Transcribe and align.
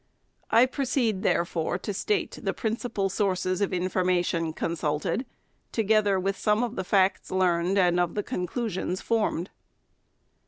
I 0.49 0.65
proceed, 0.65 1.21
therefore, 1.21 1.77
to 1.77 1.93
state 1.93 2.39
the 2.41 2.55
principal 2.55 3.07
sources 3.07 3.61
of 3.61 3.71
information 3.71 4.51
consulted, 4.51 5.27
together 5.71 6.19
with 6.19 6.35
some 6.37 6.63
of 6.63 6.75
the 6.75 6.83
facts 6.83 7.29
learned 7.29 7.77
and 7.77 7.99
of 7.99 8.15
the 8.15 8.23
conclusions 8.23 8.99
formed. 8.99 9.51